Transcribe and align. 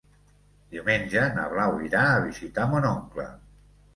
Diumenge 0.75 1.25
na 1.35 1.43
Blau 1.51 1.77
irà 1.89 2.05
a 2.13 2.23
visitar 2.25 2.65
mon 2.73 2.87
oncle. 2.95 3.29